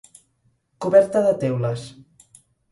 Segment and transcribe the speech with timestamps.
[0.85, 1.87] Coberta de teules.